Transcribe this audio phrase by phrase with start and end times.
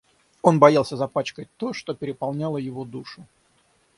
[0.41, 3.27] Он боялся запачкать то, что переполняло его душу.